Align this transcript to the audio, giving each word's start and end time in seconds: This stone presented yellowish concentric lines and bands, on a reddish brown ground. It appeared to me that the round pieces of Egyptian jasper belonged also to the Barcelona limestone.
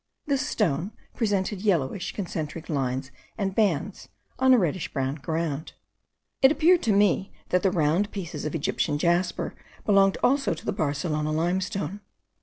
This 0.25 0.41
stone 0.47 0.93
presented 1.13 1.61
yellowish 1.61 2.11
concentric 2.15 2.69
lines 2.69 3.11
and 3.37 3.53
bands, 3.53 4.09
on 4.39 4.51
a 4.51 4.57
reddish 4.57 4.91
brown 4.91 5.13
ground. 5.13 5.73
It 6.41 6.51
appeared 6.51 6.81
to 6.81 6.91
me 6.91 7.31
that 7.49 7.61
the 7.61 7.69
round 7.69 8.09
pieces 8.09 8.43
of 8.43 8.55
Egyptian 8.55 8.97
jasper 8.97 9.53
belonged 9.85 10.17
also 10.23 10.55
to 10.55 10.65
the 10.65 10.73
Barcelona 10.73 11.31
limestone. 11.31 12.01